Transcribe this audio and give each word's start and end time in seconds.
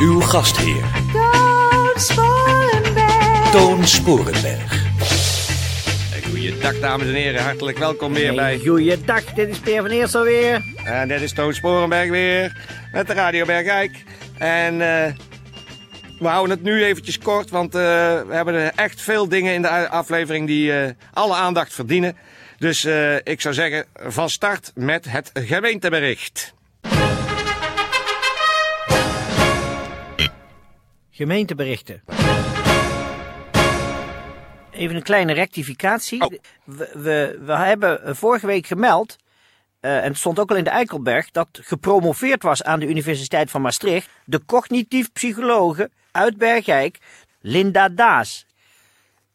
Uw 0.00 0.20
gastheer, 0.20 0.84
Toon 1.12 1.92
Sporenberg. 1.94 3.50
Toon 3.50 3.86
Sporenberg. 3.86 4.86
Goeiedag 6.28 6.80
dames 6.80 7.06
en 7.06 7.14
heren, 7.14 7.42
hartelijk 7.42 7.78
welkom 7.78 8.12
weer 8.12 8.34
bij... 8.34 8.58
Goeiedag, 8.58 9.24
dit 9.24 9.48
is 9.48 9.58
Peer 9.58 9.82
van 9.82 9.90
Eerst 9.90 10.14
alweer. 10.14 10.62
En 10.84 11.08
dit 11.08 11.20
is 11.20 11.32
Toon 11.32 11.54
Sporenberg 11.54 12.10
weer, 12.10 12.56
met 12.92 13.06
de 13.06 13.12
Radio 13.12 13.44
Bergijk. 13.44 14.04
En 14.38 14.80
eh, 14.80 15.12
we 16.18 16.26
houden 16.26 16.56
het 16.56 16.64
nu 16.64 16.84
eventjes 16.84 17.18
kort, 17.18 17.50
want 17.50 17.74
eh, 17.74 17.80
we 18.20 18.34
hebben 18.34 18.76
echt 18.76 19.00
veel 19.00 19.28
dingen 19.28 19.54
in 19.54 19.62
de 19.62 19.88
aflevering 19.88 20.46
die 20.46 20.72
eh, 20.72 20.90
alle 21.12 21.34
aandacht 21.34 21.74
verdienen. 21.74 22.16
Dus 22.58 22.84
eh, 22.84 23.16
ik 23.16 23.40
zou 23.40 23.54
zeggen, 23.54 23.84
van 23.94 24.30
start 24.30 24.72
met 24.74 25.04
het 25.10 25.30
gemeentebericht. 25.34 26.56
Gemeenteberichten. 31.18 32.02
Even 34.70 34.96
een 34.96 35.02
kleine 35.02 35.32
rectificatie. 35.32 36.22
Oh. 36.22 36.32
We, 36.64 36.90
we, 36.94 37.38
we 37.44 37.52
hebben 37.52 38.16
vorige 38.16 38.46
week 38.46 38.66
gemeld, 38.66 39.16
eh, 39.80 39.96
en 39.96 40.02
het 40.04 40.16
stond 40.16 40.38
ook 40.38 40.50
al 40.50 40.56
in 40.56 40.64
de 40.64 40.70
Eikelberg, 40.70 41.30
dat 41.30 41.48
gepromoveerd 41.52 42.42
was 42.42 42.62
aan 42.62 42.80
de 42.80 42.86
Universiteit 42.86 43.50
van 43.50 43.60
Maastricht 43.60 44.08
de 44.24 44.44
cognitief 44.44 45.12
psychologe 45.12 45.90
uit 46.10 46.36
Bergijk, 46.36 46.98
Linda 47.40 47.88
Daas. 47.88 48.46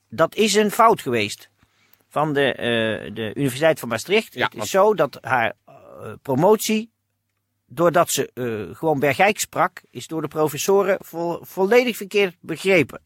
Dat 0.09 0.36
is 0.36 0.56
een 0.56 0.72
fout 0.72 1.02
geweest 1.02 1.50
van 2.09 2.34
de, 2.34 2.53
eh, 2.53 3.14
de 3.14 3.31
Universiteit 3.36 3.80
van 3.80 3.90
Maastricht. 3.90 4.34
Ja, 4.34 4.44
het 4.44 4.52
is 4.52 4.58
want- 4.58 4.70
zo 4.70 4.94
dat 4.94 5.18
haar 5.22 5.53
eh, 5.66 5.73
promotie 6.22 6.93
doordat 7.74 8.10
ze 8.10 8.32
eh, 8.34 8.76
gewoon 8.76 9.00
Bergijk 9.00 9.40
sprak, 9.40 9.82
is 9.90 10.08
door 10.08 10.22
de 10.22 10.28
professoren 10.28 10.98
vo- 11.00 11.40
volledig 11.42 11.98
verkeerd 11.98 12.36
begrepen. 12.40 13.02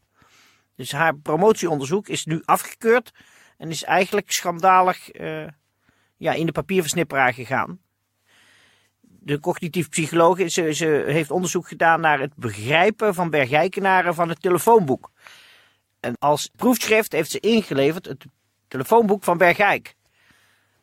Dus 0.74 0.92
haar 0.92 1.16
promotieonderzoek 1.16 2.08
is 2.08 2.24
nu 2.24 2.42
afgekeurd 2.44 3.12
en 3.56 3.70
is 3.70 3.84
eigenlijk 3.84 4.32
schandalig 4.32 5.10
eh, 5.10 5.46
ja, 6.16 6.32
in 6.32 6.46
de 6.46 6.52
papierversnipperaar 6.52 7.34
gegaan. 7.34 7.80
De 9.00 9.40
cognitief 9.40 9.88
psycholoog 9.88 10.50
ze, 10.50 10.72
ze 10.74 11.04
heeft 11.06 11.30
onderzoek 11.30 11.68
gedaan 11.68 12.00
naar 12.00 12.20
het 12.20 12.34
begrijpen 12.34 13.14
van 13.14 13.30
Bergijkenaren 13.30 14.14
van 14.14 14.28
het 14.28 14.40
telefoonboek. 14.40 15.10
En 16.00 16.14
als 16.18 16.50
proefschrift 16.56 17.12
heeft 17.12 17.30
ze 17.30 17.40
ingeleverd 17.40 18.06
het 18.06 18.24
telefoonboek 18.68 19.24
van 19.24 19.38
Bergijk. 19.38 19.96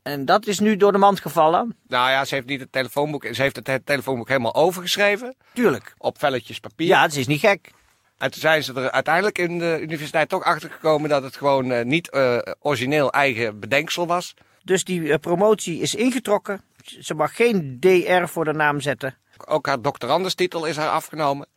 En 0.06 0.26
dat 0.26 0.46
is 0.46 0.60
nu 0.60 0.76
door 0.76 0.92
de 0.92 0.98
mand 0.98 1.20
gevallen. 1.20 1.76
Nou 1.88 2.10
ja, 2.10 2.26
ze 2.26 2.36
heeft 2.36 2.48
niet 2.48 2.60
het 2.60 2.72
telefoonboek, 2.72 3.28
ze 3.32 3.42
heeft 3.42 3.56
het, 3.56 3.86
telefoonboek 3.86 4.28
helemaal 4.28 4.56
overgeschreven 4.56 5.36
Tuurlijk. 5.54 5.94
op 5.98 6.20
velletjes 6.20 6.60
papier. 6.60 6.88
Ja, 6.88 7.02
het 7.02 7.16
is 7.16 7.28
niet 7.28 7.40
gek. 7.40 7.72
En 8.18 8.32
toen 8.32 8.42
zijn 8.42 8.64
ze 8.64 8.74
er 8.74 8.92
uiteindelijk 8.92 9.38
in 9.38 9.60
de 9.60 9.78
universiteit 9.82 10.30
toch 10.30 10.44
achter 10.44 10.70
gekomen 10.70 11.10
dat 11.10 11.24
het 11.24 11.36
gewoon 11.36 11.72
eh, 11.72 11.86
niet 11.86 12.10
eh, 12.10 12.38
origineel 12.60 13.12
eigen 13.12 13.60
bedenksel 13.60 14.08
was. 14.08 14.34
Dus 14.64 14.84
die 14.84 15.12
eh, 15.12 15.20
promotie 15.20 15.80
is 15.80 15.96
ingetrokken. 15.96 16.62
Ze 16.84 17.14
mag 17.14 17.36
geen 17.36 17.78
DR 17.80 18.26
voor 18.26 18.46
de 18.46 18.54
naam 18.54 18.82
zetten. 18.82 19.18
Ook 19.46 19.66
haar 19.68 19.82
doctorandenstitel 19.82 20.66
is 20.66 20.78
haar 20.78 20.90
afgenomen. 20.90 21.48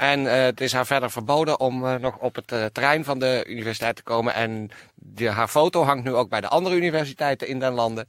En 0.00 0.26
eh, 0.26 0.42
het 0.42 0.60
is 0.60 0.72
haar 0.72 0.86
verder 0.86 1.10
verboden 1.10 1.60
om 1.60 1.86
eh, 1.86 1.94
nog 1.94 2.16
op 2.16 2.34
het 2.34 2.52
eh, 2.52 2.64
terrein 2.64 3.04
van 3.04 3.18
de 3.18 3.44
universiteit 3.48 3.96
te 3.96 4.02
komen. 4.02 4.34
En 4.34 4.70
die, 4.94 5.28
haar 5.28 5.48
foto 5.48 5.84
hangt 5.84 6.04
nu 6.04 6.14
ook 6.14 6.28
bij 6.28 6.40
de 6.40 6.48
andere 6.48 6.76
universiteiten 6.76 7.48
in 7.48 7.58
den 7.58 7.72
landen. 7.72 8.08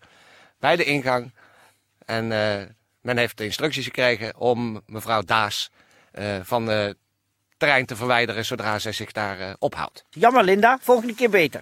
Bij 0.60 0.76
de 0.76 0.84
ingang. 0.84 1.34
En 2.06 2.32
eh, 2.32 2.66
men 3.02 3.18
heeft 3.18 3.38
de 3.38 3.44
instructies 3.44 3.86
gekregen 3.86 4.38
om 4.38 4.82
mevrouw 4.86 5.22
Daas 5.22 5.72
eh, 6.12 6.26
van 6.44 6.68
het 6.68 6.98
terrein 7.58 7.86
te 7.86 7.96
verwijderen 7.96 8.46
zodra 8.46 8.80
zij 8.80 8.92
zich 8.92 9.12
daar 9.12 9.56
ophoudt. 9.60 10.06
Jammer, 10.10 10.44
Linda. 10.44 10.78
Volgende 10.82 11.16
keer 11.16 11.30
beter. 11.30 11.62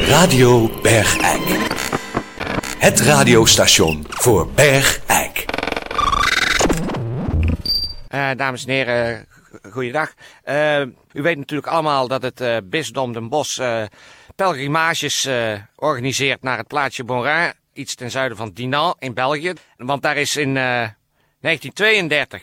Radio 0.00 0.80
Bergijk. 0.80 1.42
Het 2.78 3.00
radiostation 3.00 4.04
voor 4.08 4.50
Bergijk. 4.50 5.45
Eh, 8.16 8.30
dames 8.36 8.64
en 8.64 8.72
heren, 8.72 9.26
goeiedag. 9.70 10.14
Eh, 10.42 10.80
u 11.12 11.22
weet 11.22 11.36
natuurlijk 11.36 11.68
allemaal 11.68 12.08
dat 12.08 12.22
het 12.22 12.40
eh, 12.40 12.56
bisdom 12.64 13.12
Den 13.12 13.28
Bosch 13.28 13.86
pelgrimages 14.36 15.28
organiseert 15.74 16.42
naar 16.42 16.58
het 16.58 16.66
plaatsje 16.66 17.04
Bonrain, 17.04 17.54
iets 17.72 17.94
ten 17.94 18.10
zuiden 18.10 18.36
van 18.36 18.50
Dinan 18.52 18.96
in 18.98 19.14
België. 19.14 19.52
Want 19.76 20.02
daar 20.02 20.16
is 20.16 20.36
in 20.36 20.48
eh, 20.48 20.88
1932 21.40 22.42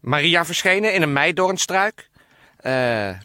Maria 0.00 0.44
verschenen 0.44 0.94
in 0.94 1.02
een 1.02 1.12
meidoornstruik. 1.12 2.10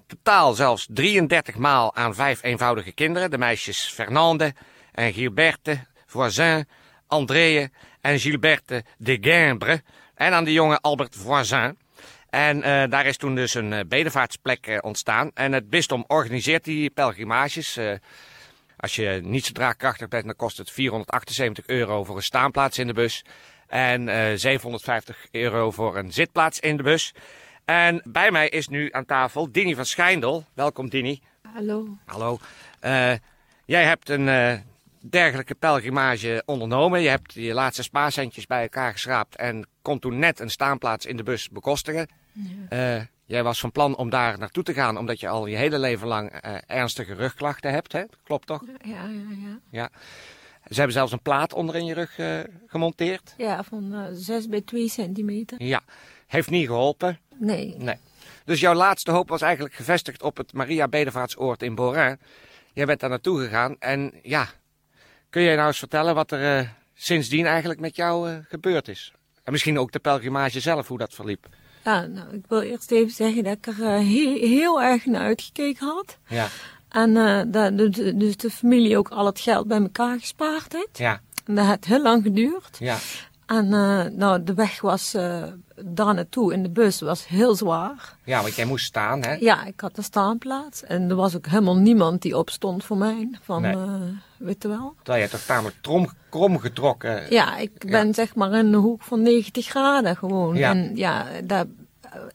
Totaal 0.07 0.53
zelfs 0.53 0.88
33 0.89 1.55
maal 1.55 1.95
aan 1.95 2.16
vijf 2.16 2.44
eenvoudige 2.44 2.91
kinderen. 2.91 3.31
De 3.31 3.38
meisjes 3.38 3.91
Fernande 3.94 4.53
en 4.91 5.13
Gilberte, 5.13 5.79
Voisin, 6.05 6.67
André 7.07 7.69
en 8.01 8.19
Gilberte 8.19 8.84
de 8.97 9.17
Guimbre. 9.22 9.81
En 10.17 10.33
aan 10.33 10.44
de 10.44 10.53
jonge 10.53 10.79
Albert 10.81 11.16
Voisin. 11.16 11.78
En 12.29 12.63
eh, 12.63 12.89
daar 12.89 13.05
is 13.05 13.17
toen 13.17 13.35
dus 13.35 13.53
een 13.53 13.73
eh, 13.73 13.85
bedevaartsplek 13.88 14.67
eh, 14.67 14.78
ontstaan. 14.81 15.31
En 15.33 15.51
het 15.51 15.69
bisdom 15.69 16.03
organiseert 16.07 16.63
die 16.63 16.89
pelgrimages. 16.89 17.79
als 18.78 18.95
je 18.95 19.19
niet 19.23 19.45
zo 19.45 19.51
draagkrachtig 19.51 20.07
bent, 20.07 20.25
dan 20.25 20.35
kost 20.35 20.57
het 20.57 20.72
478 20.72 21.67
euro 21.67 22.03
voor 22.03 22.16
een 22.16 22.23
staanplaats 22.23 22.78
in 22.78 22.88
de 22.88 22.94
bus. 22.94 23.23
En 23.67 24.09
eh 24.09 24.35
750 24.35 25.25
euro 25.31 25.72
voor 25.72 25.97
een 25.97 26.11
zitplaats 26.11 26.59
in 26.59 26.78
de 26.78 26.84
bus. 26.84 27.13
En 27.66 28.01
bij 28.03 28.31
mij 28.31 28.49
is 28.49 28.67
nu 28.67 28.89
aan 28.91 29.05
tafel 29.05 29.51
Dini 29.51 29.75
van 29.75 29.85
Schijndel. 29.85 30.45
Welkom 30.53 30.89
Dini. 30.89 31.22
Hallo. 31.53 31.97
Hallo. 32.05 32.39
Jij 33.66 33.84
hebt 33.84 34.09
een 34.09 34.28
dergelijke 35.02 35.56
pelgrimage 35.56 36.44
ondernomen. 36.46 37.02
Je 37.02 37.09
hebt 37.09 37.34
je 37.34 37.53
laatste 37.53 37.84
spaarcentjes 37.84 38.46
bij 38.46 38.62
elkaar 38.62 38.91
geschraapt 38.91 39.35
en 39.35 39.68
kon 39.81 40.00
toen 40.00 40.19
net 40.19 40.40
een 40.40 40.50
staanplaats 40.50 41.06
in 41.06 41.18
de 41.18 41.24
bus 41.24 41.50
bekostigen. 41.50 42.08
Eh, 42.69 43.02
jij 43.25 43.44
was 43.44 43.59
van 43.59 43.72
plan 43.72 43.96
om 43.97 44.09
daar 44.09 44.38
naartoe 44.40 44.63
te 44.63 44.74
gaan 44.74 44.97
omdat 44.97 45.19
je 45.19 45.28
al 45.28 45.46
je 45.46 45.56
hele 45.56 45.80
leven 45.80 46.08
lang 46.08 46.31
eh, 46.31 46.56
ernstige 46.68 47.13
rugklachten 47.13 47.72
hebt. 47.72 47.91
Hè? 47.91 48.03
Klopt 48.24 48.47
toch? 48.47 48.63
Ja, 48.84 49.03
ja, 49.08 49.25
ja. 49.30 49.59
Ja. 49.69 49.90
Ze 50.69 50.75
hebben 50.75 50.94
zelfs 50.94 51.12
een 51.12 51.22
plaat 51.22 51.53
onder 51.53 51.75
in 51.75 51.85
je 51.85 51.94
rug 51.94 52.18
eh, 52.18 52.40
gemonteerd. 52.66 53.34
Ja, 53.38 53.64
van 53.64 53.94
eh 53.94 54.06
6 54.12 54.47
bij 54.47 54.62
2 54.62 54.90
centimeter. 54.90 55.64
Ja. 55.64 55.81
Heeft 56.28 56.50
niet 56.50 56.66
geholpen. 56.66 57.19
Nee. 57.40 57.75
Nee. 57.78 57.96
Dus 58.46 58.59
jouw 58.59 58.74
laatste 58.74 59.12
hoop 59.12 59.29
was 59.29 59.41
eigenlijk 59.41 59.75
gevestigd 59.75 60.24
op 60.24 60.38
het 60.38 60.53
Maria 60.53 60.88
Bedevaartsoord 60.88 61.64
in 61.64 61.75
Borin. 61.75 62.19
Jij 62.74 62.85
bent 62.85 63.00
daar 63.00 63.09
naartoe 63.09 63.40
gegaan 63.40 63.75
en 63.79 64.14
ja, 64.24 64.47
kun 65.30 65.42
je 65.42 65.56
nou 65.56 65.68
eens 65.68 65.80
vertellen 65.80 66.16
wat 66.16 66.32
er 66.32 66.58
eh, 66.58 66.68
sindsdien 66.94 67.46
eigenlijk 67.46 67.80
met 67.80 67.96
jou 67.96 68.29
eh, 68.29 68.38
gebeurd 68.50 68.88
is? 68.88 69.12
En 69.44 69.52
misschien 69.52 69.79
ook 69.79 69.91
de 69.91 70.00
pelgrimage 70.00 70.59
zelf, 70.59 70.88
hoe 70.88 70.97
dat 70.97 71.14
verliep. 71.14 71.47
Ja, 71.84 72.06
nou, 72.06 72.34
ik 72.35 72.46
wil 72.47 72.62
eerst 72.62 72.91
even 72.91 73.14
zeggen 73.14 73.44
dat 73.44 73.58
ik 73.58 73.68
er 73.68 73.84
eh, 73.84 73.97
heel, 73.97 74.35
heel 74.35 74.82
erg 74.82 75.06
naar 75.06 75.22
uitgekeken 75.22 75.88
had. 75.88 76.18
Ja. 76.28 76.47
En 76.90 77.14
dat 77.52 77.78
de, 77.78 78.14
dus 78.18 78.38
de 78.38 78.50
familie 78.50 78.97
ook 78.97 79.09
al 79.09 79.26
het 79.26 79.40
geld 79.40 79.68
bij 79.68 79.79
elkaar 79.82 80.20
gespaard 80.20 80.74
heeft. 80.74 80.97
Ja, 80.97 81.22
En 81.46 81.56
dat 81.56 81.66
heeft 81.66 81.85
heel 81.85 82.02
lang 82.02 82.23
geduurd. 82.23 82.78
ja, 82.80 82.97
En 83.47 83.73
eh, 83.73 84.03
nou, 84.11 84.44
de 84.44 84.53
weg 84.53 84.82
was 84.82 85.14
eh, 85.14 85.44
daar 85.76 86.14
naartoe 86.14 86.53
in 86.53 86.64
de 86.64 86.70
bus 86.70 87.02
was 87.02 87.28
heel 87.28 87.55
zwaar. 87.55 88.16
ja, 88.23 88.41
want 88.41 88.55
jij 88.55 88.66
moest 88.66 88.85
staan, 88.85 89.23
hè? 89.23 89.34
Ja, 89.34 89.66
ik 89.66 89.79
had 89.79 89.97
een 89.97 90.03
staanplaats. 90.03 90.84
En 90.84 91.09
er 91.09 91.16
was 91.16 91.35
ook 91.35 91.46
helemaal 91.47 91.78
niemand 91.78 92.22
die 92.22 92.38
opstond 92.38 92.84
voor 92.84 92.97
mij. 92.97 93.29
Van, 93.41 93.61
Nee. 93.61 93.73
eh, 93.76 93.84
weet 94.38 94.61
je 94.64 94.67
wel. 94.67 94.96
Terwijl 95.03 95.23
je 95.23 95.29
toch 95.29 95.41
tamelijk 95.41 95.76
trom, 95.82 96.09
krom 96.29 96.59
getrokken. 96.59 97.23
Ja, 97.29 97.58
ik 97.58 97.72
ben 97.91 98.14
zeg 98.14 98.35
maar 98.35 98.53
in 98.53 98.72
de 98.72 98.78
hoek 98.78 99.02
van 99.03 99.22
90 99.22 99.66
graden 99.66 100.16
gewoon. 100.17 100.55
Ja. 100.55 100.70
En 100.70 100.91
ja, 100.96 101.26
daar, 101.44 101.66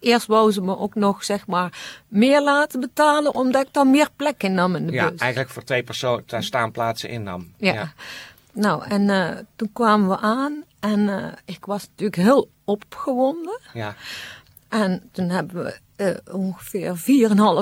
eerst 0.01 0.27
wou 0.27 0.53
ze 0.53 0.61
me 0.63 0.79
ook 0.79 0.95
nog 0.95 1.25
zeg 1.25 1.47
maar 1.47 1.79
meer 2.09 2.43
laten 2.43 2.81
betalen, 2.81 3.35
omdat 3.35 3.63
ik 3.67 3.73
dan 3.73 3.91
meer 3.91 4.09
plek 4.17 4.43
in 4.43 4.55
nam 4.55 4.77
in 4.77 4.87
de 4.87 4.93
Ja, 4.93 5.11
bus. 5.11 5.21
eigenlijk 5.21 5.51
voor 5.53 5.65
twee 5.65 5.83
personen 5.83 6.25
staanplaatsen 6.43 7.09
innam. 7.09 7.53
Ja. 7.57 7.93
Nou, 8.53 8.85
en 8.89 9.11
eh, 9.11 9.39
toen 9.57 9.73
kwamen 9.73 10.09
we 10.09 10.19
aan 10.19 10.65
en 10.81 11.09
eh, 11.09 11.33
ik 11.45 11.65
was 11.65 11.89
natuurlijk 11.89 12.17
heel 12.17 12.51
opgewonden. 12.65 13.61
Ja. 13.73 13.95
En 14.69 15.09
toen 15.13 15.29
hebben 15.29 15.65
we 15.65 15.79
eh, 15.97 16.35
ongeveer 16.35 16.97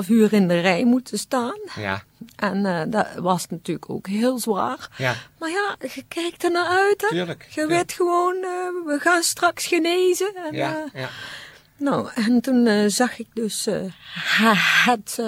4,5 0.03 0.09
uur 0.09 0.33
in 0.33 0.47
de 0.47 0.59
rij 0.59 0.85
moeten 0.85 1.17
staan. 1.19 1.59
Ja. 1.75 2.03
En 2.35 2.89
dat 2.89 3.07
was 3.15 3.47
natuurlijk 3.47 3.89
ook 3.89 4.07
heel 4.07 4.39
zwaar. 4.39 4.89
Ja. 4.97 5.15
Maar 5.39 5.49
ja, 5.49 5.75
je 5.93 6.03
kijkt 6.07 6.43
er 6.43 6.51
naar 6.51 6.67
uit. 6.67 7.01
Hè? 7.01 7.07
Tuurlijk, 7.07 7.43
Je 7.47 7.53
tuurlijk. 7.53 7.75
weet 7.77 7.93
gewoon, 7.93 8.35
eh, 8.35 8.85
we 8.85 8.97
gaan 8.99 9.23
straks 9.23 9.65
genezen. 9.67 10.35
En, 10.35 10.55
Ja. 10.55 10.85
Ja. 10.93 11.09
nou, 11.77 12.09
en 12.15 12.41
toen 12.41 12.89
zag 12.89 13.19
ik 13.19 13.27
dus 13.33 13.67
het, 14.85 15.19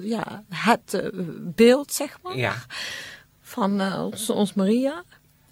ja, 0.00 0.42
het 0.48 1.10
beeld, 1.54 1.92
zeg 1.92 2.18
maar, 2.22 2.36
Ja. 2.36 2.54
Van 3.50 3.80
eh, 3.80 4.04
ons, 4.04 4.30
ons 4.30 4.54
Maria. 4.54 5.02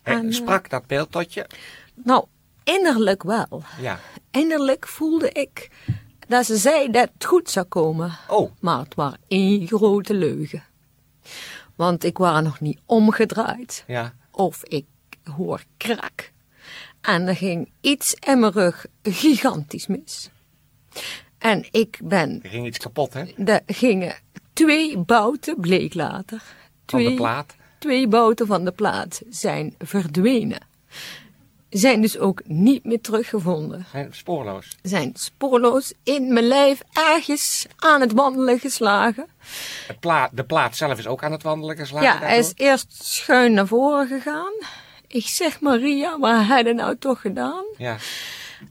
En, 0.02 0.18
En, 0.18 0.26
eh, 0.26 0.32
sprak 0.34 0.70
dat 0.70 0.86
beeld 0.86 1.12
tot 1.12 1.34
je? 1.34 1.46
nou, 1.94 2.24
innerlijk 2.64 3.22
wel. 3.22 3.62
Ja. 3.80 4.00
Innerlijk 4.30 4.88
voelde 4.88 5.30
ik 5.32 5.70
dat 6.28 6.46
ze 6.46 6.56
zei 6.56 6.90
dat 6.90 7.10
het 7.14 7.24
goed 7.24 7.50
zou 7.50 7.66
komen. 7.66 8.18
Oh. 8.28 8.50
Maar 8.60 8.78
het 8.78 8.94
was 8.94 9.14
één 9.28 9.66
grote 9.66 10.14
leugen. 10.14 10.62
Want 11.76 12.04
ik 12.04 12.18
was 12.18 12.42
nog 12.42 12.60
niet 12.60 12.80
omgedraaid. 12.86 13.84
Ja. 13.86 14.14
Of 14.30 14.64
ik 14.64 14.86
hoor 15.36 15.62
krak. 15.76 16.32
En 17.00 17.26
er 17.28 17.36
ging 17.36 17.72
iets 17.80 18.14
in 18.14 18.40
mijn 18.40 18.52
rug 18.52 18.86
gigantisch 19.02 19.86
mis. 19.86 20.30
En 21.38 21.66
ik 21.70 21.98
ben, 22.04 22.42
Er 22.42 22.48
ging 22.50 22.66
iets 22.66 22.78
kapot, 22.78 23.12
hè? 23.12 23.24
er 23.44 23.62
gingen 23.66 24.14
twee 24.52 24.98
bouten, 24.98 25.60
bleek 25.60 25.94
later. 25.94 26.42
Van 26.86 26.98
de 26.98 27.04
Twee, 27.04 27.14
plaat. 27.16 27.56
Twee 27.78 28.08
bouten 28.08 28.46
van 28.46 28.64
de 28.64 28.72
plaat 28.72 29.22
zijn 29.28 29.74
verdwenen. 29.78 30.66
Zijn 31.68 32.00
dus 32.00 32.18
ook 32.18 32.42
niet 32.44 32.84
meer 32.84 33.00
teruggevonden. 33.00 33.86
Zijn 33.90 34.08
spoorloos. 34.12 34.76
Zijn 34.82 35.10
spoorloos 35.14 35.92
in 36.02 36.32
mijn 36.32 36.46
lijf 36.46 36.82
ergens 36.92 37.66
aan 37.76 38.00
het 38.00 38.12
wandelen 38.12 38.58
geslagen. 38.58 39.26
Het 39.86 40.00
pla 40.00 40.28
de 40.32 40.44
plaat 40.44 40.76
zelf 40.76 40.98
is 40.98 41.06
ook 41.06 41.22
aan 41.22 41.32
het 41.32 41.42
wandelen 41.42 41.76
geslagen. 41.76 42.08
Ja, 42.08 42.18
hij 42.18 42.38
is 42.38 42.52
eerst 42.56 43.04
schuin 43.04 43.52
naar 43.52 43.66
voren 43.66 44.06
gegaan. 44.06 44.52
Ik 45.06 45.26
zeg 45.26 45.60
Maria, 45.60 46.18
wat 46.18 46.46
heb 46.46 46.66
je 46.66 46.74
nou 46.74 46.96
toch 46.98 47.20
gedaan? 47.20 47.64
Ja. 47.76 47.96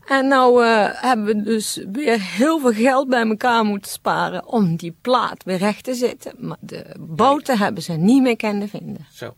En 0.06 0.28
nou 0.28 0.66
eh, 0.66 0.89
hebben 0.92 1.25
we 1.25 1.42
dus 1.42 1.84
weer 1.92 2.22
heel 2.22 2.60
veel 2.60 2.74
geld 2.74 3.10
bij 3.10 3.28
elkaar 3.28 3.63
moeten 3.63 3.92
sparen 3.92 4.48
om 4.48 4.75
die 4.75 4.95
plaat 5.01 5.44
weer 5.44 5.57
recht 5.57 5.84
te 5.84 5.94
zetten. 5.94 6.34
Maar 6.38 6.57
de 6.60 6.86
bouten 7.00 7.57
hebben 7.57 7.84
ze 7.84 7.94
niet 7.94 8.22
meer 8.22 8.36
kunnen 8.36 8.69
vinden. 8.69 9.06
Zo. 9.12 9.36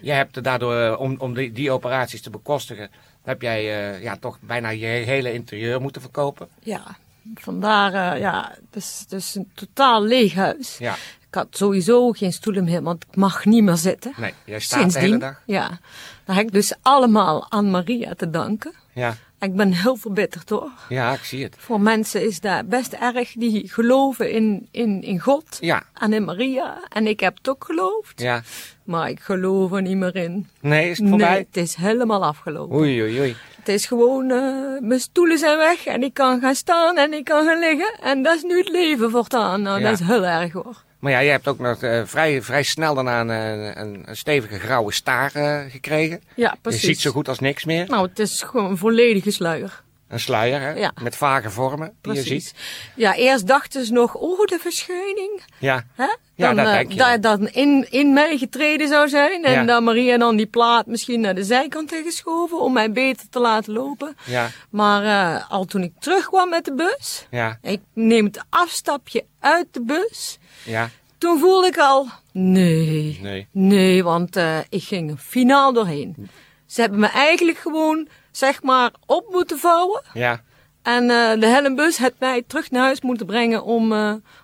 Jij 0.00 0.16
hebt 0.16 0.44
daardoor, 0.44 0.76
eh, 0.76 1.00
om, 1.00 1.14
om 1.18 1.34
die, 1.34 1.52
die 1.52 1.70
operaties 1.70 2.22
te 2.22 2.30
bekostigen, 2.30 2.90
heb 3.22 3.42
jij 3.42 3.94
eh, 3.94 4.02
ja, 4.02 4.16
toch 4.16 4.38
bijna 4.40 4.68
je 4.68 4.86
hele 4.86 5.32
interieur 5.32 5.80
moeten 5.80 6.00
verkopen. 6.00 6.48
Ja, 6.62 6.96
vandaar, 7.34 8.18
ja, 8.18 8.50
het 8.70 8.82
is, 8.82 8.98
het 9.02 9.12
is 9.12 9.34
een 9.34 9.50
totaal 9.54 10.02
leeg 10.02 10.34
huis. 10.34 10.78
Ja. 10.78 10.94
Ik 11.28 11.34
had 11.34 11.46
sowieso 11.50 12.12
geen 12.12 12.32
stoelen 12.32 12.64
meer, 12.64 12.82
want 12.82 13.04
ik 13.08 13.16
mag 13.16 13.44
niet 13.44 13.62
meer 13.62 13.76
zitten. 13.76 14.12
Nee, 14.16 14.34
jij 14.44 14.58
staat 14.58 14.92
de 14.92 14.98
hele 14.98 15.18
dag. 15.18 15.42
Ja, 15.46 15.78
dat 16.24 16.36
heb 16.36 16.46
ik 16.46 16.52
dus 16.52 16.74
allemaal 16.82 17.50
aan 17.50 17.70
Maria 17.70 18.14
te 18.14 18.30
danken. 18.30 18.72
Ja. 18.92 19.16
Ik 19.40 19.54
ben 19.56 19.72
heel 19.72 19.96
verbitterd 19.96 20.50
hoor. 20.50 20.70
ja, 20.88 21.12
ik 21.12 21.24
zie 21.24 21.42
het. 21.44 21.56
Voor 21.58 21.80
mensen 21.80 22.26
is 22.26 22.40
dat 22.40 22.68
best 22.68 22.92
erg 22.92 23.32
die 23.32 23.68
geloven 23.72 24.30
in, 24.32 24.68
in, 24.70 25.02
in 25.02 25.20
God 25.20 25.58
Ja. 25.60 25.82
en 25.94 26.12
in 26.12 26.24
Maria. 26.24 26.78
En 26.88 27.06
ik 27.06 27.20
heb 27.20 27.36
het 27.36 27.48
ook 27.48 27.64
geloofd, 27.64 28.20
Ja. 28.20 28.42
maar 28.84 29.08
ik 29.10 29.20
geloof 29.20 29.72
er 29.72 29.82
niet 29.82 29.96
meer 29.96 30.16
in. 30.16 30.48
Nee, 30.60 30.90
is 30.90 30.98
het 30.98 31.08
voorbij? 31.08 31.30
Nee, 31.30 31.38
het 31.38 31.56
is 31.56 31.74
helemaal 31.74 32.24
afgelopen. 32.24 32.76
Oei, 32.76 33.02
oei, 33.02 33.18
oei. 33.20 33.36
Het 33.56 33.68
is 33.68 33.86
gewoon, 33.86 34.30
eh, 34.30 34.80
mijn 34.80 35.00
stoelen 35.00 35.38
zijn 35.38 35.58
weg 35.58 35.86
en 35.86 36.02
ik 36.02 36.14
kan 36.14 36.40
gaan 36.40 36.54
staan 36.54 36.96
en 36.96 37.12
ik 37.12 37.24
kan 37.24 37.44
gaan 37.46 37.58
liggen. 37.58 37.98
En 38.02 38.22
dat 38.22 38.36
is 38.36 38.42
nu 38.42 38.58
het 38.58 38.68
leven 38.68 39.10
voortaan. 39.10 39.62
Nou, 39.62 39.80
Ja. 39.80 39.90
dat 39.90 40.00
is 40.00 40.06
heel 40.06 40.24
erg 40.26 40.52
hoor. 40.52 40.84
Maar 40.98 41.12
ja, 41.12 41.22
jij 41.22 41.32
hebt 41.32 41.48
ook 41.48 41.58
nog 41.58 41.82
eh, 41.82 42.02
vrij, 42.04 42.42
vrij 42.42 42.62
snel 42.62 42.94
daarna 42.94 43.20
een, 43.20 43.80
een, 43.80 44.02
een 44.06 44.16
stevige 44.16 44.58
grauwe 44.58 44.92
staar 44.92 45.34
eh, 45.34 45.70
gekregen. 45.70 46.20
Ja, 46.34 46.56
precies. 46.62 46.80
Je 46.80 46.86
ziet 46.86 47.00
zo 47.00 47.10
goed 47.10 47.28
als 47.28 47.38
niks 47.38 47.64
meer. 47.64 47.86
Nou, 47.88 48.08
het 48.08 48.18
is 48.18 48.42
gewoon 48.42 48.70
een 48.70 48.76
volledige 48.76 49.30
sluier. 49.30 49.84
Een 50.08 50.20
sluier, 50.20 50.60
hè? 50.60 50.70
Ja. 50.70 50.92
Met 51.02 51.16
vage 51.16 51.50
vormen 51.50 51.86
die 52.02 52.12
je 52.12 52.20
Precies. 52.20 52.44
ziet. 52.48 52.54
Ja, 52.96 53.14
eerst 53.14 53.46
dachten 53.46 53.84
ze 53.86 53.92
nog, 53.92 54.14
oh, 54.14 54.44
de 54.46 54.58
verschijning. 54.60 55.42
Ja. 55.58 55.84
Hè? 55.94 56.04
Ja, 56.34 56.46
Dan, 56.46 56.56
dat 56.56 56.66
denk 56.74 56.90
je. 56.92 56.98
Dat 56.98 57.22
dat 57.22 57.40
in, 57.50 57.86
in 57.90 58.12
mij 58.12 58.38
getreden 58.38 58.88
zou 58.88 59.08
zijn. 59.08 59.44
En 59.44 59.52
Ja. 59.52 59.64
dat 59.64 59.82
Maria 59.82 60.18
dan 60.18 60.36
die 60.36 60.46
plaat 60.46 60.86
misschien 60.86 61.20
naar 61.20 61.34
de 61.34 61.44
zijkant 61.44 61.90
heeft 61.90 62.04
geschoven 62.04 62.60
om 62.60 62.72
mij 62.72 62.92
beter 62.92 63.28
te 63.28 63.38
laten 63.40 63.72
lopen. 63.72 64.16
Ja. 64.26 64.48
Maar 64.70 65.02
eh, 65.36 65.50
al 65.50 65.64
toen 65.64 65.82
ik 65.82 65.92
terugkwam 65.98 66.48
met 66.48 66.64
de 66.64 66.74
bus, 66.74 67.26
Ja. 67.30 67.58
ik 67.62 67.80
neem 67.92 68.24
het 68.24 68.44
afstapje 68.48 69.24
uit 69.40 69.66
de 69.70 69.82
bus, 69.82 70.38
Ja. 70.64 70.90
toen 71.18 71.38
voelde 71.38 71.66
ik 71.66 71.78
al, 71.78 72.06
nee, 72.32 73.18
Nee. 73.22 73.46
nee, 73.50 74.04
want 74.04 74.36
eh, 74.36 74.58
ik 74.68 74.82
ging 74.82 75.10
er 75.10 75.16
finaal 75.16 75.72
doorheen. 75.72 76.28
Ze 76.66 76.80
hebben 76.80 77.00
me 77.00 77.06
eigenlijk 77.08 77.58
gewoon, 77.58 78.08
zeg 78.36 78.62
maar, 78.62 78.90
op 79.06 79.26
moeten 79.30 79.58
vouwen. 79.58 80.02
Ja. 80.12 80.40
En 80.82 81.02
eh, 81.02 81.40
de 81.40 81.46
helmbus 81.46 81.98
had 81.98 82.12
mij 82.18 82.42
terug 82.46 82.70
naar 82.70 82.82
huis 82.82 83.00
moeten 83.00 83.26
brengen 83.26 83.64
om... 83.64 83.92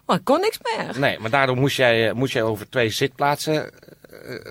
oh, 0.06 0.16
ik 0.16 0.24
kon 0.24 0.40
niks 0.40 0.58
meer. 0.62 1.00
Nee, 1.00 1.18
maar 1.18 1.30
daardoor 1.30 1.56
moest 1.56 1.76
jij, 1.76 2.08
eh, 2.08 2.14
moest 2.14 2.32
jij 2.32 2.42
over 2.42 2.68
twee 2.70 2.90
zitplaatsen 2.90 3.70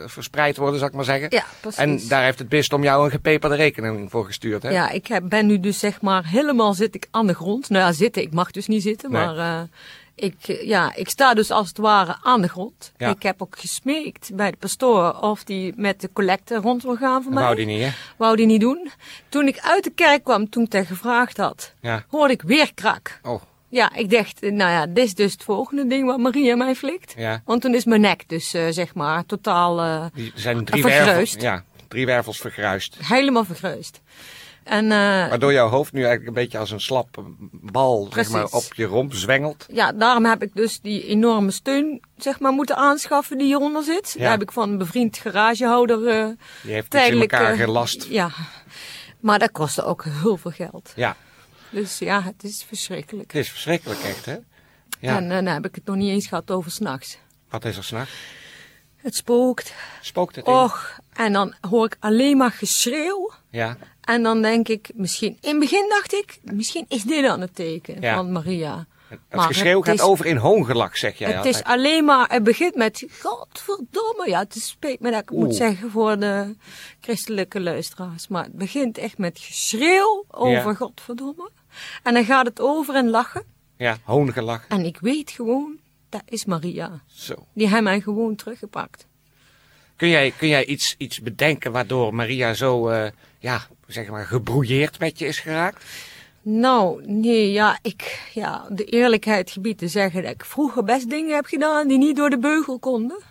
verspreid 0.06 0.58
worden, 0.58 0.80
zal 0.80 0.88
ik 0.88 0.94
maar 0.94 1.04
zeggen. 1.04 1.28
Ja, 1.30 1.44
precies. 1.62 1.80
En 1.80 2.08
daar 2.08 2.24
heeft 2.24 2.40
het 2.40 2.50
bisdom 2.50 2.84
jou 2.84 3.06
een 3.06 3.12
gepeperde 3.12 3.56
rekening 3.56 4.12
voor 4.12 4.26
gestuurd, 4.26 4.64
hè? 4.64 4.70
Ja, 4.70 4.90
ik 4.90 5.08
heb, 5.08 5.24
ben 5.30 5.46
nu 5.46 5.60
dus 5.60 5.80
zeg 5.80 6.02
maar 6.02 6.26
helemaal 6.26 6.74
zit 6.74 6.96
ik 6.96 7.08
aan 7.12 7.28
de 7.28 7.34
grond. 7.34 7.70
Nou 7.70 7.84
ja, 7.86 7.92
zitten, 7.92 8.22
ik 8.22 8.34
mag 8.34 8.52
dus 8.52 8.68
niet 8.68 8.82
zitten, 8.82 9.12
Nee. 9.12 9.26
maar 9.26 9.68
ik, 10.16 10.36
ja, 10.64 10.96
ik 10.96 11.10
sta 11.10 11.34
dus 11.34 11.52
als 11.52 11.68
het 11.68 11.78
ware 11.78 12.16
aan 12.24 12.42
de 12.42 12.48
grond. 12.48 12.92
Ja. 12.98 13.10
Ik 13.10 13.24
heb 13.24 13.42
ook 13.42 13.60
gesmeekt 13.60 14.30
bij 14.34 14.52
de 14.52 14.58
pastoor 14.58 15.20
of 15.20 15.44
die 15.44 15.74
met 15.76 16.02
de 16.02 16.10
collecte 16.14 16.56
rond 16.56 16.84
wil 16.84 16.96
gaan 16.96 17.24
voor 17.24 17.34
mij. 17.34 17.44
wou 17.44 17.56
die 17.56 17.66
niet, 17.66 17.82
hè? 17.82 17.90
Wou 18.18 18.36
die 18.36 18.46
niet 18.46 18.62
doen. 18.62 18.92
Toen 19.30 19.48
ik 19.48 19.60
uit 19.60 19.84
de 19.84 19.90
kerk 19.92 20.24
kwam, 20.24 20.50
toen 20.50 20.68
ik 20.70 20.88
gevraagd 20.88 21.38
had, 21.38 21.74
Ja. 21.82 22.06
hoorde 22.10 22.34
ik 22.34 22.42
weer 22.42 22.74
krak. 22.74 23.20
Oh, 23.24 23.42
Ja, 23.70 23.94
ik 23.96 24.10
dacht, 24.10 24.44
eh, 24.44 24.52
nou 24.52 24.72
ja, 24.72 24.86
dit 24.88 25.04
is 25.06 25.16
dus 25.16 25.32
het 25.32 25.44
volgende 25.44 25.88
ding 25.88 26.06
wat 26.06 26.18
Maria 26.18 26.56
mij 26.56 26.76
flikt. 26.76 27.14
Ja. 27.18 27.42
Want 27.46 27.62
toen 27.62 27.74
is 27.76 27.86
mijn 27.86 28.02
nek 28.02 28.24
dus, 28.30 28.54
eh, 28.54 28.64
zeg 28.70 28.94
maar, 28.96 29.26
totaal 29.26 29.76
die 30.14 30.32
er 30.36 30.40
zijn 30.40 30.66
drie 30.66 30.82
Vergruist. 30.82 31.08
wervels. 31.16 31.34
Ja, 31.42 31.64
drie 31.88 32.06
wervels 32.06 32.38
vergruist. 32.38 32.98
helemaal 33.02 33.44
vergruist. 33.46 34.02
En 34.64 34.84
eh, 34.92 34.98
Waardoor 35.30 35.54
jouw 35.54 35.68
hoofd 35.68 35.94
nu 35.94 36.00
eigenlijk 36.00 36.28
een 36.28 36.44
beetje 36.44 36.58
als 36.58 36.72
een 36.72 36.80
slap 36.82 37.24
bal 37.52 38.10
zeg 38.14 38.30
maar, 38.30 38.46
op 38.46 38.74
je 38.74 38.86
romp 38.86 39.14
zwengelt. 39.14 39.66
ja, 39.74 39.92
daarom 39.92 40.26
heb 40.26 40.42
ik 40.44 40.50
dus 40.54 40.80
die 40.80 41.06
enorme 41.08 41.52
steun, 41.52 42.02
zeg 42.18 42.40
maar, 42.40 42.52
moeten 42.52 42.76
aanschaffen 42.76 43.38
die 43.38 43.48
hieronder 43.48 43.84
zit. 43.84 44.14
Ja. 44.18 44.22
Daar 44.22 44.32
heb 44.32 44.42
ik 44.42 44.52
van 44.52 44.70
een 44.70 44.78
bevriend 44.78 45.18
garagehouder 45.18 46.08
eh 46.08 46.26
Die 46.62 46.72
heeft 46.72 46.86
iets 46.86 46.96
in 46.96 47.00
tijdelijk... 47.02 47.32
elkaar 47.32 47.52
eh, 47.54 47.60
gelast. 47.60 48.04
Ja, 48.10 48.32
maar 49.20 49.40
dat 49.40 49.52
kostte 49.52 49.84
ook 49.84 50.04
heel 50.06 50.38
veel 50.38 50.52
geld. 50.52 50.94
Ja, 50.96 51.16
Dus 51.70 52.00
ja, 52.00 52.22
het 52.24 52.44
is 52.44 52.64
verschrikkelijk. 52.68 53.32
het 53.32 53.42
is 53.42 53.50
verschrikkelijk 53.50 54.00
echt, 54.04 54.26
hè? 54.26 54.38
Ja, 55.00 55.16
En 55.18 55.30
dan 55.30 55.46
heb 55.46 55.66
ik 55.66 55.76
het 55.76 55.86
nog 55.86 55.96
niet 55.96 56.10
eens 56.10 56.28
gehad 56.28 56.52
over 56.52 56.72
s'nachts. 56.72 57.18
wat 57.50 57.66
is 57.66 57.78
er 57.78 57.84
s'nachts? 57.84 58.12
Het 59.02 59.16
spookt. 59.16 59.74
Spookt 60.02 60.36
het? 60.36 60.46
Och, 60.46 61.00
en 61.14 61.34
dan 61.34 61.54
hoor 61.70 61.86
ik 61.86 61.98
alleen 62.00 62.38
maar 62.38 62.52
geschreeuw. 62.52 63.32
Ja, 63.50 63.78
En 64.02 64.24
dan 64.24 64.42
denk 64.42 64.68
ik, 64.68 64.90
misschien, 64.94 65.38
in 65.42 65.50
het 65.50 65.60
begin 65.60 65.86
dacht 65.90 66.14
ik, 66.14 66.40
misschien 66.44 66.86
is 66.88 67.04
dit 67.04 67.24
dan 67.24 67.42
het 67.42 67.56
teken 67.56 68.02
Ja. 68.02 68.16
van 68.16 68.32
Maria. 68.32 68.86
het 69.08 69.20
Maar 69.32 69.48
geschreeuw 69.48 69.78
het 69.78 69.86
gaat 69.88 69.96
is- 69.96 70.02
over 70.02 70.26
in 70.26 70.38
hoongelak, 70.38 70.96
zeg 70.96 71.18
jij 71.18 71.28
het 71.28 71.38
altijd. 71.38 71.56
is 71.56 71.64
alleen 71.64 72.06
maar, 72.06 72.30
het 72.30 72.44
begint 72.44 72.76
met, 72.76 73.06
godverdomme, 73.22 74.24
ja, 74.30 74.40
het 74.40 74.54
spijt 74.62 75.00
me 75.00 75.12
dat 75.12 75.22
ik 75.22 75.32
moet 75.32 75.56
zeggen 75.56 75.92
voor 75.92 76.20
de 76.20 76.56
christelijke 77.02 77.60
luisteraars. 77.60 78.28
Maar 78.28 78.44
het 78.44 78.54
begint 78.58 78.98
echt 78.98 79.18
met 79.18 79.40
geschreeuw 79.40 80.26
over 80.32 80.52
Ja. 80.52 80.74
godverdomme. 80.74 81.50
En 82.04 82.14
dan 82.14 82.26
gaat 82.26 82.46
het 82.46 82.60
over 82.60 82.96
in 82.96 83.10
lachen. 83.10 83.44
Ja, 83.78 83.98
hoongelak. 84.04 84.66
En 84.70 84.86
ik 84.86 84.98
weet 85.02 85.32
gewoon, 85.32 85.78
dat 86.12 86.24
is 86.26 86.46
Maria. 86.46 87.02
Zo. 87.08 87.46
Die 87.54 87.68
heeft 87.70 87.82
mij 87.82 88.02
gewoon 88.02 88.36
teruggepakt. 88.36 89.08
Kun 89.96 90.10
jij, 90.10 90.32
kun 90.38 90.48
jij 90.48 90.66
iets, 90.66 90.96
iets 90.98 91.22
bedenken 91.22 91.72
waardoor 91.72 92.14
Maria 92.16 92.54
zo, 92.54 92.88
eh, 92.90 93.12
ja, 93.40 93.62
zeg 93.88 94.08
maar, 94.10 94.26
gebrouilleerd 94.26 95.00
met 95.00 95.20
je 95.20 95.26
is 95.26 95.40
geraakt? 95.40 95.84
Nou, 96.42 97.06
nee, 97.06 97.52
ja, 97.52 97.80
ik, 97.82 98.30
ja, 98.34 98.68
de 98.70 98.86
eerlijkheid 98.86 99.52
gebied 99.52 99.78
te 99.78 99.88
zeggen 99.88 100.22
dat 100.24 100.32
ik 100.32 100.46
vroeger 100.46 100.84
best 100.84 101.10
dingen 101.10 101.36
heb 101.36 101.46
gedaan 101.46 101.88
die 101.88 101.98
niet 101.98 102.16
door 102.16 102.30
de 102.30 102.40
beugel 102.40 102.80
konden. 102.80 103.22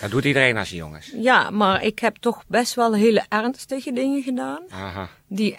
Dat 0.00 0.10
doet 0.10 0.24
iedereen 0.24 0.56
als 0.56 0.70
jongens. 0.70 1.12
Ja, 1.14 1.50
maar 1.50 1.82
ik 1.82 1.98
heb 1.98 2.16
toch 2.16 2.44
best 2.46 2.74
wel 2.74 2.94
hele 2.94 3.24
ernstige 3.28 3.92
dingen 3.92 4.22
gedaan 4.22 4.62
Aha. 4.68 5.08
die 5.28 5.58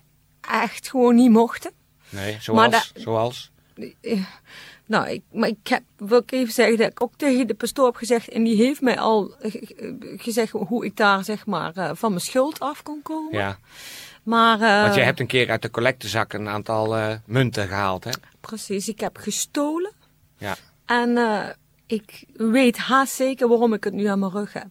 echt 0.50 0.90
gewoon 0.90 1.16
niet 1.16 1.32
mochten. 1.32 1.72
Nee, 2.10 2.38
zoals, 2.40 2.60
Maar 2.60 2.70
da- 2.70 3.02
zoals? 3.02 3.52
Nou, 4.88 5.10
ik, 5.10 5.22
maar 5.32 5.50
ik 5.50 5.67
heb, 5.67 5.84
wil 5.98 6.17
ik 6.17 6.32
even 6.32 6.53
zeggen 6.53 6.77
dat 6.77 6.91
ik 6.91 7.01
ook 7.01 7.13
tegen 7.15 7.48
de 7.48 7.53
pastoor 7.53 7.86
heb 7.86 7.96
gezegd, 7.96 8.29
en 8.29 8.44
die 8.44 8.56
heeft 8.56 8.82
mij 8.82 9.00
al 9.00 9.36
gezegd 10.17 10.51
hoe 10.51 10.86
ik 10.86 10.98
daar 10.98 11.24
zeg 11.24 11.46
maar 11.46 11.72
eh, 11.75 11.91
van 11.94 12.10
mijn 12.10 12.22
schuld 12.22 12.60
af 12.60 12.84
kon 12.84 13.01
komen. 13.01 13.34
Ja, 13.39 13.58
Maar, 14.24 14.62
eh, 14.62 14.82
want 14.82 14.96
je 14.96 15.01
hebt 15.01 15.20
een 15.20 15.27
keer 15.27 15.50
uit 15.50 15.62
de 15.62 15.72
collectezak 15.72 16.34
een 16.34 16.48
aantal 16.48 16.98
eh, 16.98 17.15
munten 17.25 17.67
gehaald, 17.67 18.03
hè? 18.03 18.12
precies, 18.41 18.88
ik 18.88 19.00
heb 19.00 19.17
gestolen. 19.17 19.91
Ja, 20.38 20.56
En 20.86 21.17
ik 21.86 22.24
weet 22.34 22.77
haast 22.77 23.13
zeker 23.13 23.48
waarom 23.48 23.74
ik 23.74 23.84
het 23.84 23.94
nu 23.94 24.06
aan 24.06 24.20
mijn 24.20 24.32
rug 24.32 24.53
heb. 24.53 24.70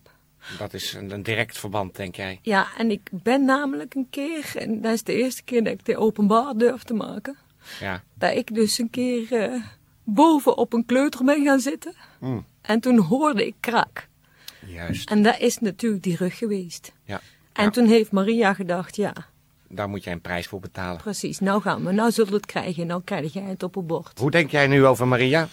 dat 0.59 0.75
is 0.75 0.93
een, 0.95 1.11
een 1.11 1.23
direct 1.23 1.59
verband, 1.59 1.97
denk 1.97 2.17
jij. 2.17 2.39
Ja, 2.43 2.67
en 2.79 2.91
ik 2.91 3.09
ben 3.11 3.45
namelijk 3.45 3.95
een 3.95 4.07
keer, 4.11 4.53
en 4.55 4.81
dat 4.81 4.93
is 4.93 5.03
de 5.03 5.15
eerste 5.15 5.43
keer 5.43 5.65
dat 5.65 5.73
ik 5.73 5.85
dit 5.85 5.97
openbaar 5.97 6.55
durf 6.57 6.83
te 6.83 6.95
maken, 6.95 7.37
Ja, 7.81 8.03
dat 8.15 8.33
ik 8.37 8.55
dus 8.55 8.79
een 8.79 8.91
keer 8.91 9.29
boven 10.09 10.57
op 10.57 10.73
een 10.73 10.87
kleuter 10.87 11.25
ben 11.25 11.45
gaan 11.45 11.61
zitten. 11.61 11.95
Mm. 12.21 12.45
En 12.63 12.81
toen 12.81 12.99
hoorde 12.99 13.47
ik 13.47 13.55
krak. 13.61 14.07
juist. 14.67 15.11
En 15.11 15.23
dat 15.23 15.39
is 15.39 15.59
natuurlijk 15.59 16.03
die 16.03 16.17
rug 16.17 16.39
geweest. 16.39 16.93
Ja. 17.05 17.21
En 17.53 17.65
Ja, 17.65 17.71
toen 17.71 17.87
heeft 17.87 18.11
Maria 18.13 18.55
gedacht, 18.55 18.97
ja, 18.97 19.13
Daar 19.69 19.89
moet 19.89 20.05
jij 20.05 20.13
een 20.13 20.21
prijs 20.21 20.47
voor 20.47 20.61
betalen. 20.61 21.01
precies, 21.01 21.39
nou 21.39 21.61
gaan 21.63 21.85
we, 21.85 21.93
nou 21.93 22.11
zullen 22.11 22.31
we 22.31 22.37
het 22.37 22.47
krijgen, 22.47 22.87
nou 22.87 23.03
krijg 23.05 23.33
jij 23.33 23.43
het 23.43 23.63
op 23.63 23.75
het 23.75 23.87
bord. 23.87 24.19
Hoe 24.19 24.31
denk 24.31 24.51
jij 24.51 24.67
nu 24.67 24.87
over 24.87 25.09
Maria? 25.09 25.49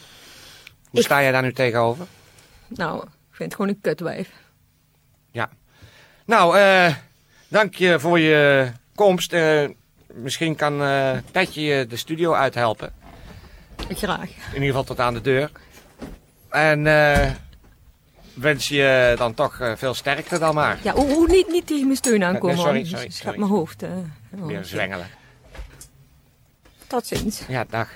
Hoe 0.90 1.00
Ik- 1.00 1.06
sta 1.06 1.22
jij 1.22 1.32
daar 1.32 1.42
nu 1.42 1.54
tegenover? 1.54 2.06
Nou, 2.68 3.04
ik 3.04 3.10
vind 3.36 3.52
het 3.52 3.56
gewoon 3.56 3.70
een 3.76 3.82
kutwijf. 3.82 4.32
Ja. 5.32 5.50
Nou, 6.26 6.58
eh, 6.58 6.96
dank 7.48 7.76
je 7.76 8.00
voor 8.00 8.20
je 8.20 8.72
komst. 8.96 9.34
Eh, 9.34 9.70
misschien 10.14 10.56
kan 10.56 10.82
eh 10.82 11.18
Petje 11.32 11.62
je 11.62 11.88
de 11.88 11.96
studio 11.98 12.34
uithelpen. 12.34 12.94
Graag. 13.90 14.30
In 14.30 14.54
ieder 14.54 14.68
geval 14.68 14.84
tot 14.84 15.00
aan 15.00 15.14
de 15.14 15.22
deur. 15.22 15.52
En 16.50 16.88
eh, 16.88 17.32
wens 18.34 18.68
je 18.68 19.14
dan 19.18 19.34
toch 19.34 19.60
eh, 19.60 19.72
veel 19.76 19.94
sterkte 19.94 20.40
dan 20.40 20.56
maar. 20.56 20.80
Ja, 20.82 20.94
hoe, 20.94 21.14
hoe 21.14 21.28
niet, 21.28 21.48
niet 21.48 21.68
tegen 21.68 21.86
mijn 21.86 21.98
steun 21.98 22.24
aankomen, 22.24 22.56
Nee, 22.56 22.66
sorry, 22.66 22.86
sorry, 22.86 23.10
sorry. 23.10 23.40
mijn 23.40 23.52
hoofd. 23.52 23.84
eh, 23.84 23.90
Weer 24.30 24.66
zwengelen. 24.66 25.08
Tot 26.88 27.06
ziens. 27.08 27.42
Ja, 27.48 27.66
dag 27.70 27.90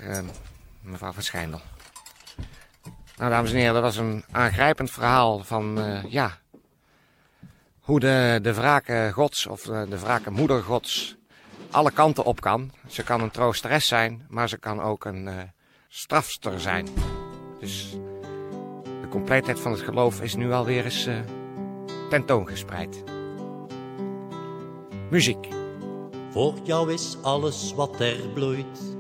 mevrouw 0.82 1.12
van 1.12 1.24
Schijndel. 1.24 1.62
Nou, 3.18 3.32
dames 3.32 3.52
en 3.52 3.58
heren, 3.58 3.74
dat 3.74 3.82
was 3.84 3.98
een 3.98 4.24
aangrijpend 4.32 4.92
verhaal 4.92 5.44
van, 5.44 5.80
ja... 6.10 6.38
Hoe 7.80 8.00
de, 8.00 8.40
de 8.42 8.54
wraken 8.54 9.12
gods, 9.12 9.46
of 9.46 9.68
eh, 9.68 9.82
de 9.90 10.00
wraken 10.00 10.34
moeder 10.34 10.64
gods, 10.64 11.16
alle 11.72 11.92
kanten 11.92 12.24
op 12.24 12.42
kan. 12.42 12.72
Ze 12.88 13.04
kan 13.04 13.22
een 13.22 13.32
troosteres 13.32 13.88
zijn, 13.88 14.26
maar 14.30 14.50
ze 14.50 14.58
kan 14.58 14.82
ook 14.82 15.06
een 15.06 15.52
strafster 15.98 16.60
zijn. 16.60 16.88
Dus 17.60 17.92
de 19.02 19.08
compleetheid 19.10 19.60
van 19.60 19.72
het 19.72 19.82
geloof 19.82 20.22
is 20.22 20.36
nu 20.36 20.52
alweer 20.52 20.84
eens 20.84 21.06
eh, 21.06 21.20
tentoongespreid. 22.10 23.04
Muziek. 25.10 25.48
Voor 26.30 26.54
jou 26.64 26.94
is 26.94 27.18
alles 27.22 27.74
wat 27.74 28.00
er 28.00 28.30
bloeit. 28.34 28.96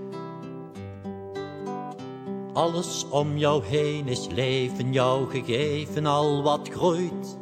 Alles 2.54 3.06
om 3.10 3.38
jou 3.38 3.66
heen 3.66 4.08
is 4.08 4.27
leven 4.27 4.94
jou 4.94 5.30
gegeven, 5.30 6.06
al 6.06 6.44
wat 6.44 6.70
groeit. 6.70 7.38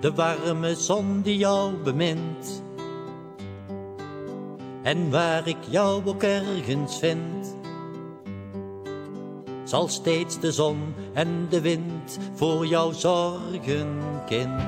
De 0.00 0.12
warme 0.14 0.74
zon 0.74 1.20
die 1.22 1.36
jou 1.36 1.74
bemint. 1.76 2.66
En 4.88 5.10
waar 5.10 5.48
ik 5.48 5.56
jou 5.70 6.06
ook 6.06 6.22
ergens 6.22 6.98
vind, 6.98 7.37
zal 9.68 9.88
steeds 9.88 10.40
de 10.40 10.52
zon 10.52 10.94
en 11.12 11.46
de 11.50 11.60
wind 11.60 12.18
voor 12.34 12.66
jou 12.66 12.94
zorgen, 12.94 14.00
kind. 14.26 14.60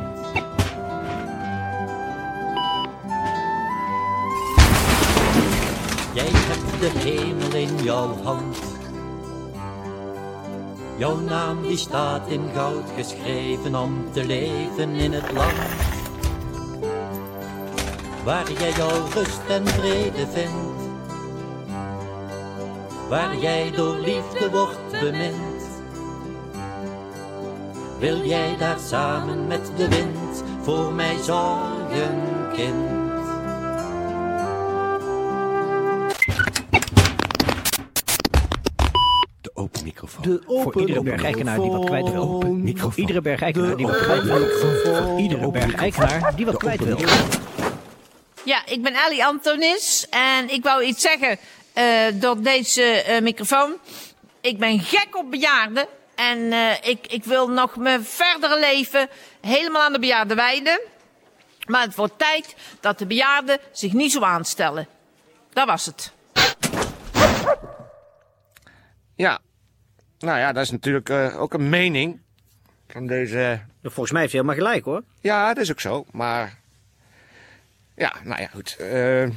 Jij 6.14 6.30
hebt 6.30 6.80
de 6.80 6.98
hemel 6.98 7.54
in 7.54 7.82
jouw 7.82 8.22
hand. 8.22 8.58
Jouw 10.96 11.16
naam 11.16 11.62
die 11.62 11.76
staat 11.76 12.28
in 12.28 12.48
goud 12.54 12.90
geschreven 12.96 13.74
om 13.74 14.12
te 14.12 14.24
leven 14.24 14.90
in 14.90 15.12
het 15.12 15.32
land. 15.32 15.58
Waar 18.24 18.52
jij 18.52 18.72
jouw 18.72 19.08
rust 19.14 19.40
en 19.48 19.66
vrede 19.66 20.26
vindt. 20.26 20.69
Waar 23.10 23.36
jij 23.36 23.70
door 23.70 23.98
liefde 23.98 24.50
wordt 24.50 25.00
bemind. 25.00 25.62
Wil 27.98 28.24
jij 28.24 28.56
daar 28.56 28.78
samen 28.78 29.46
met 29.46 29.72
de 29.76 29.88
wind 29.88 30.44
voor 30.62 30.92
mij 30.92 31.16
zorgen, 31.16 32.22
kind? 32.52 32.88
De 39.40 39.50
open 39.54 39.84
microfoon. 39.84 40.22
De 40.22 40.42
Voor 40.46 40.80
iedere 40.80 41.02
bergijkenaar 41.02 41.60
die 41.60 41.70
wat 41.70 41.84
kwijt 41.84 42.10
wil. 42.10 42.22
Open 42.22 42.62
microfoon. 42.62 42.92
Voor 42.92 43.00
iedere 43.00 43.20
bergijkenaar 43.20 43.76
die 43.76 43.86
wat 43.86 43.98
kwijt 43.98 44.22
wil. 44.22 44.46
Voor 44.48 45.18
iedere 45.18 45.50
bergijkenaar 45.50 46.36
die 46.36 46.46
wat 46.46 46.56
kwijt 46.56 46.84
wil. 46.84 46.98
Ja, 48.44 48.66
ik 48.66 48.82
ben 48.82 48.94
Ali 48.94 49.22
Antonis 49.22 50.06
en 50.10 50.50
ik 50.50 50.62
wou 50.62 50.84
iets 50.84 51.02
zeggen 51.02 51.38
door 52.14 52.42
deze 52.42 52.82
eh, 52.82 53.20
microfoon. 53.20 53.76
Ik 54.40 54.58
ben 54.58 54.78
gek 54.80 55.16
op 55.16 55.30
bejaarden 55.30 55.86
en 56.14 56.52
eh, 56.52 56.90
ik, 56.90 57.06
ik 57.06 57.24
wil 57.24 57.48
nog 57.48 57.76
mijn 57.76 58.04
verdere 58.04 58.58
leven 58.58 59.08
helemaal 59.40 59.82
aan 59.82 59.92
de 59.92 59.98
bejaarden 59.98 60.36
wijden. 60.36 60.80
Maar 61.66 61.82
het 61.82 61.94
wordt 61.94 62.18
tijd 62.18 62.54
dat 62.80 62.98
de 62.98 63.06
bejaarden 63.06 63.58
zich 63.72 63.92
niet 63.92 64.12
zo 64.12 64.20
aanstellen. 64.20 64.88
Dat 65.52 65.66
was 65.66 65.86
het. 65.86 66.12
Ja, 69.14 69.38
nou 70.18 70.38
ja, 70.38 70.52
dat 70.52 70.64
is 70.64 70.70
natuurlijk 70.70 71.08
eh, 71.08 71.40
ook 71.40 71.54
een 71.54 71.68
mening 71.68 72.20
van 72.88 73.06
deze... 73.06 73.60
Volgens 73.82 74.10
mij 74.10 74.20
heeft 74.20 74.32
hij 74.32 74.42
helemaal 74.42 74.64
gelijk 74.64 74.84
hoor. 74.84 75.02
Ja, 75.20 75.54
dat 75.54 75.62
is 75.62 75.70
ook 75.70 75.80
zo, 75.80 76.04
maar... 76.12 76.58
Ja, 77.94 78.14
nou 78.22 78.40
ja, 78.40 78.46
goed. 78.46 78.76
eh, 78.76 79.28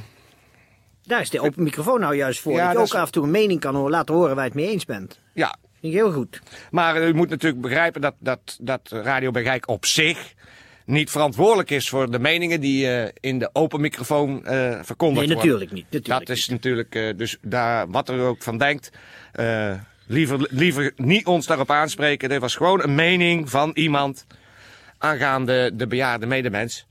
Daar 1.06 1.20
is 1.20 1.30
de 1.30 1.40
open 1.40 1.62
microfoon 1.62 2.00
nou 2.00 2.16
juist 2.16 2.40
voor. 2.40 2.52
Ja, 2.52 2.64
dat 2.64 2.72
je 2.72 2.78
ook 2.78 2.84
is- 2.84 2.94
af 2.94 3.06
en 3.06 3.12
toe 3.12 3.24
een 3.24 3.30
mening 3.30 3.60
kan 3.60 3.74
horen, 3.74 3.90
laten 3.90 4.14
horen 4.14 4.34
waar 4.34 4.44
je 4.44 4.50
het 4.50 4.60
mee 4.60 4.70
eens 4.70 4.84
bent. 4.84 5.18
ja, 5.32 5.56
Vind 5.80 5.94
ik 5.94 6.00
heel 6.00 6.12
goed. 6.12 6.40
maar 6.70 7.02
u 7.08 7.14
moet 7.14 7.28
natuurlijk 7.28 7.62
begrijpen 7.62 8.00
dat, 8.00 8.14
dat, 8.18 8.58
dat 8.60 8.88
Radio 8.90 9.30
Bergijk 9.30 9.68
op 9.68 9.86
zich 9.86 10.34
niet 10.84 11.10
verantwoordelijk 11.10 11.70
is 11.70 11.88
voor 11.88 12.10
de 12.10 12.18
meningen 12.18 12.60
die 12.60 12.88
eh, 12.90 13.10
in 13.20 13.38
de 13.38 13.50
open 13.52 13.80
microfoon 13.80 14.46
eh 14.46 14.78
verkondigd 14.82 15.26
Nee, 15.26 15.34
worden. 15.34 15.36
natuurlijk 15.36 15.70
niet. 15.72 15.84
Natuurlijk 15.90 16.26
Dat 16.26 16.36
is 16.36 16.48
niet. 16.48 16.56
natuurlijk, 16.62 16.94
eh, 16.94 17.16
dus 17.16 17.36
daar, 17.42 17.90
wat 17.90 18.08
er 18.08 18.20
ook 18.20 18.42
van 18.42 18.58
denkt, 18.58 18.90
eh, 19.32 19.72
liever, 20.06 20.46
liever 20.50 20.92
niet 20.96 21.26
ons 21.26 21.46
daarop 21.46 21.70
aanspreken. 21.70 22.28
Dit 22.28 22.40
was 22.40 22.56
gewoon 22.56 22.82
een 22.82 22.94
mening 22.94 23.50
van 23.50 23.70
iemand 23.74 24.26
aangaande 24.98 25.70
de 25.74 25.86
bejaarde 25.86 26.26
medemens. 26.26 26.86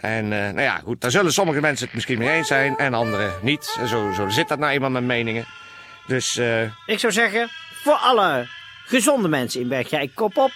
En 0.00 0.24
eh, 0.24 0.38
nou 0.38 0.60
ja, 0.60 0.78
goed, 0.84 1.00
daar 1.00 1.10
zullen 1.10 1.32
sommige 1.32 1.60
mensen 1.60 1.84
het 1.86 1.94
misschien 1.94 2.18
mee 2.18 2.28
eens 2.28 2.46
zijn 2.48 2.76
en 2.76 2.94
anderen 2.94 3.32
niet. 3.42 3.64
Zo, 3.86 4.12
zo 4.12 4.28
zit 4.28 4.48
dat 4.48 4.58
nou 4.58 4.72
eenmaal 4.72 4.90
met 4.90 5.02
meningen. 5.04 5.44
Dus 6.06 6.36
eh, 6.36 6.62
Ik 6.86 6.98
zou 6.98 7.12
zeggen, 7.12 7.48
voor 7.82 7.94
alle 7.94 8.48
gezonde 8.84 9.28
mensen 9.28 9.60
in 9.60 9.68
Bergijk, 9.68 10.14
kop 10.14 10.36
op. 10.36 10.50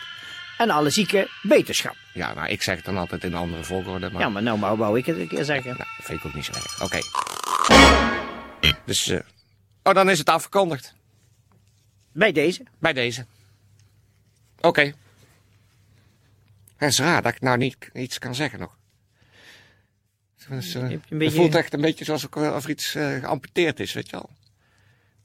En 0.58 0.70
alle 0.70 0.90
zieken, 0.90 1.28
beterschap. 1.42 1.96
ja, 2.12 2.34
nou, 2.34 2.48
ik 2.48 2.62
zeg 2.62 2.76
het 2.76 2.84
dan 2.84 2.96
altijd 2.96 3.24
in 3.24 3.32
een 3.32 3.38
andere 3.38 3.64
volgorde. 3.64 4.10
Maar, 4.10 4.20
Ja, 4.20 4.28
maar 4.28 4.42
nou 4.42 4.60
wou, 4.60 4.78
wou 4.78 4.98
ik 4.98 5.06
het 5.06 5.18
een 5.18 5.28
keer 5.28 5.44
zeggen. 5.44 5.76
nou, 5.76 5.88
dat 5.96 6.06
vind 6.06 6.18
ik 6.18 6.26
ook 6.26 6.34
niet 6.34 6.44
zo 6.44 6.52
erg. 6.52 6.82
Oké. 6.82 6.98
Dus, 8.84 9.08
eh, 9.08 9.18
oh, 9.82 9.94
dan 9.94 10.10
is 10.10 10.18
het 10.18 10.28
afgekondigd. 10.28 10.94
Bij 12.12 12.32
deze. 12.32 12.62
Bij 12.78 12.92
deze. 12.92 13.26
Oké. 14.60 14.92
Het 16.76 16.90
is 16.92 16.98
raar 16.98 17.22
dat 17.22 17.34
ik 17.34 17.40
nou 17.40 17.56
niet 17.56 17.76
iets 17.92 18.18
kan 18.18 18.34
zeggen 18.34 18.58
nog. 18.58 18.76
Het, 20.48 20.64
is, 20.64 20.74
eh, 20.74 20.88
het 21.18 21.32
voelt 21.32 21.54
echt 21.54 21.72
een 21.72 21.80
beetje 21.80 22.14
ik, 22.14 22.36
eh, 22.36 22.54
of 22.54 22.64
er 22.64 22.70
iets 22.70 22.94
eh, 22.94 23.14
geamputeerd 23.14 23.80
is, 23.80 23.92
weet 23.92 24.10
je 24.10 24.16
wel. 24.16 24.30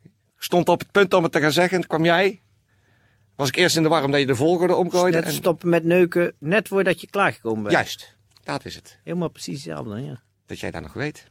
Ik 0.03 0.43
stond 0.45 0.69
op 0.69 0.79
het 0.79 0.91
punt 0.91 1.13
om 1.13 1.23
het 1.23 1.31
te 1.31 1.39
gaan 1.39 1.51
zeggen 1.51 1.77
en 1.77 1.87
kwam 1.87 2.05
jij. 2.05 2.41
Was 3.35 3.47
ik 3.47 3.55
eerst 3.55 3.75
in 3.75 3.83
de 3.83 3.89
war 3.89 4.03
omdat 4.03 4.19
je 4.19 4.25
de 4.25 4.35
volgorde 4.35 4.75
omgooide. 4.75 5.17
Net 5.17 5.25
en- 5.25 5.33
stoppen 5.33 5.69
met 5.69 5.83
neuken, 5.83 6.33
net 6.39 6.67
voordat 6.67 7.01
je 7.01 7.07
klaargekomen 7.09 7.61
bent. 7.63 7.75
Juist, 7.75 8.15
dat 8.43 8.65
is 8.65 8.75
het. 8.75 8.99
Helemaal 9.03 9.29
precies 9.29 9.53
hetzelfde, 9.63 10.01
ja. 10.01 10.21
Dat 10.45 10.59
jij 10.59 10.71
dat 10.71 10.81
nog 10.81 10.93
weet. 10.93 11.25